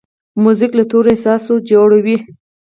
[0.43, 2.17] موزیک له تورو احساس جوړوي.